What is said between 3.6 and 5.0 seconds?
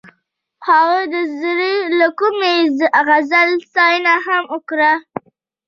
ستاینه هم وکړه.